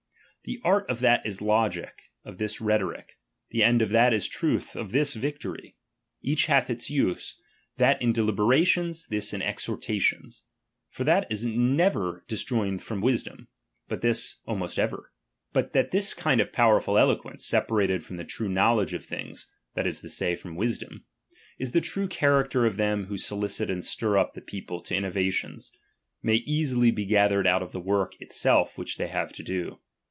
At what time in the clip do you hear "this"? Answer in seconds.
2.39-2.59, 4.91-5.13, 9.05-9.35, 14.01-14.37, 15.91-16.15